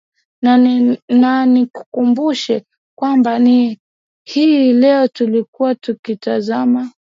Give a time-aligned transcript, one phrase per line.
[1.21, 2.65] na nikukumbushe
[2.97, 3.39] kwamba
[4.25, 6.91] hii leo tulikuwa tukiitazama